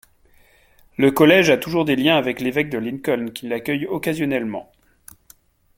[0.97, 4.71] Le collège a toujours des liens avec l'évêque de Lincoln qu'il accueille occasionnellement.